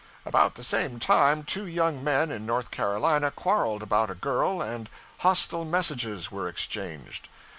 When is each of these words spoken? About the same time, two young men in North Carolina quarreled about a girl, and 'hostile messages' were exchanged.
About 0.25 0.55
the 0.55 0.63
same 0.63 0.97
time, 0.99 1.43
two 1.43 1.67
young 1.67 2.03
men 2.03 2.31
in 2.31 2.43
North 2.43 2.71
Carolina 2.71 3.29
quarreled 3.29 3.83
about 3.83 4.09
a 4.09 4.15
girl, 4.15 4.59
and 4.59 4.89
'hostile 5.19 5.63
messages' 5.63 6.31
were 6.31 6.49
exchanged. 6.49 7.29